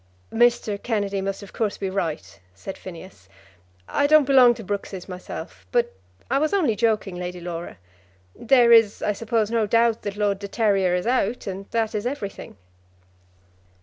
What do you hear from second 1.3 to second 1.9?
of course be